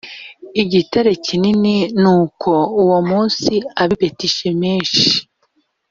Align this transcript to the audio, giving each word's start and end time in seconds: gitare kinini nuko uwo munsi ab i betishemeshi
gitare 0.71 1.11
kinini 1.25 1.75
nuko 2.01 2.51
uwo 2.83 2.99
munsi 3.09 3.53
ab 3.81 3.89
i 3.95 3.97
betishemeshi 3.99 5.09